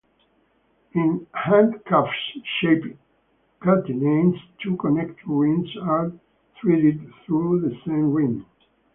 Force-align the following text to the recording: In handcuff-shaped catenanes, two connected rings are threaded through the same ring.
In 0.93 1.27
handcuff-shaped 1.31 2.97
catenanes, 3.61 4.39
two 4.59 4.75
connected 4.77 5.27
rings 5.27 5.69
are 5.83 6.11
threaded 6.59 7.13
through 7.23 7.61
the 7.61 7.75
same 7.85 8.11
ring. 8.11 8.43